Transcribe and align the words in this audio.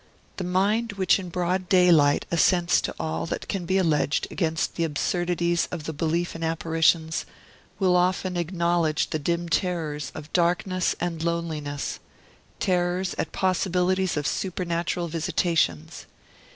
The 0.37 0.43
mind 0.43 0.93
which 0.93 1.19
in 1.19 1.29
broad 1.29 1.69
daylight 1.69 2.25
assents 2.31 2.81
to 2.81 2.95
all 2.99 3.27
that 3.27 3.47
can 3.47 3.67
be 3.67 3.77
alleged 3.77 4.27
against 4.31 4.73
the 4.73 4.83
absurdities 4.83 5.67
of 5.69 5.83
the 5.83 5.93
belief 5.93 6.35
in 6.35 6.41
apparitions, 6.43 7.23
will 7.77 7.95
often 7.95 8.35
acknowledge 8.35 9.11
the 9.11 9.19
dim 9.19 9.47
terrors 9.47 10.11
of 10.15 10.33
darkness 10.33 10.95
and 10.99 11.21
loneliness 11.23 11.99
terrors 12.59 13.13
at 13.19 13.31
possibilities 13.31 14.17
of 14.17 14.25
supernatural 14.25 15.07
visitations. 15.07 16.07